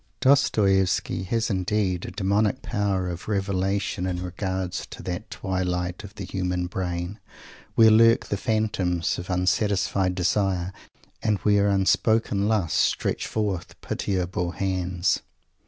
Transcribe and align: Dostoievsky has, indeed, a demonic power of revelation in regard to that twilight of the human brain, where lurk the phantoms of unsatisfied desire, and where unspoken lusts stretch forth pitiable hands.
Dostoievsky 0.19 1.25
has, 1.27 1.51
indeed, 1.51 2.05
a 2.07 2.09
demonic 2.09 2.63
power 2.63 3.07
of 3.07 3.27
revelation 3.27 4.07
in 4.07 4.19
regard 4.23 4.71
to 4.71 5.03
that 5.03 5.29
twilight 5.29 6.03
of 6.03 6.15
the 6.15 6.23
human 6.23 6.65
brain, 6.65 7.19
where 7.75 7.91
lurk 7.91 8.25
the 8.25 8.35
phantoms 8.35 9.19
of 9.19 9.29
unsatisfied 9.29 10.15
desire, 10.15 10.73
and 11.21 11.37
where 11.41 11.67
unspoken 11.67 12.47
lusts 12.47 12.79
stretch 12.79 13.27
forth 13.27 13.79
pitiable 13.81 14.53
hands. 14.53 15.19